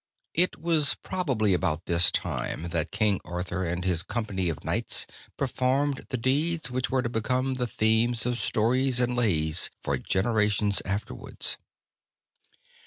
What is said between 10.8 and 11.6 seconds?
afterwards.